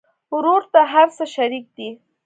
ورور 0.35 0.61
ته 0.73 0.81
هر 0.93 1.07
څه 1.17 1.23
شريک 1.35 1.65
دي. 1.77 1.89